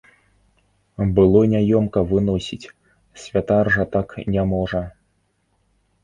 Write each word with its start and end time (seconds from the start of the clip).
Было 1.17 1.41
няёмка 1.51 1.99
выносіць, 2.11 2.71
святар 3.25 3.69
жа 3.75 3.85
так 3.97 4.15
не 4.37 4.43
можа. 4.55 4.81